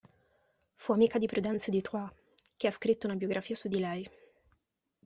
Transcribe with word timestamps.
Fu 0.73 0.93
amica 0.93 1.19
di 1.19 1.27
Prudenzio 1.27 1.71
di 1.71 1.79
Troyes, 1.79 2.11
che 2.57 2.65
ha 2.65 2.71
scritto 2.71 3.05
una 3.05 3.15
biografia 3.15 3.53
su 3.55 3.67
di 3.67 3.77
lei. 3.77 4.09